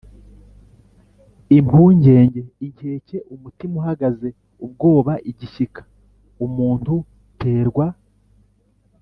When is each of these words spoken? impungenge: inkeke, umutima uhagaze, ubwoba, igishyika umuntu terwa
impungenge: 1.57 2.41
inkeke, 2.65 3.17
umutima 3.35 3.73
uhagaze, 3.81 4.27
ubwoba, 4.65 5.13
igishyika 5.31 5.81
umuntu 6.45 6.93
terwa 7.39 7.87